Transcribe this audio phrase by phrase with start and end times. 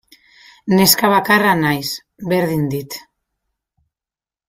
[0.77, 1.85] Neska bakarra naiz,
[2.35, 3.01] berdin dit.